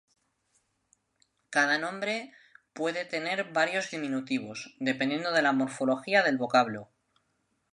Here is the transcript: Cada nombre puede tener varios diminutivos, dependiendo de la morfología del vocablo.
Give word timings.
Cada 1.51 1.77
nombre 1.77 2.31
puede 2.73 3.05
tener 3.05 3.53
varios 3.53 3.91
diminutivos, 3.91 4.75
dependiendo 4.79 5.31
de 5.31 5.43
la 5.43 5.51
morfología 5.53 6.23
del 6.23 6.37
vocablo. 6.39 6.89